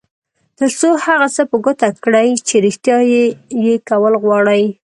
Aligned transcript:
تر 0.57 0.69
څو 0.79 0.89
هغه 1.05 1.27
څه 1.35 1.43
په 1.51 1.57
ګوته 1.65 1.87
کړئ 2.03 2.29
چې 2.47 2.55
رېښتيا 2.65 2.97
یې 3.65 3.75
کول 3.89 4.13
غواړئ. 4.23 4.63